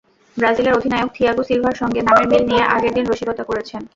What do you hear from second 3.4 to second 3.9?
করেছেন।